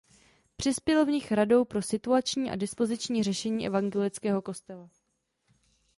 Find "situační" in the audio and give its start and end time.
1.81-2.51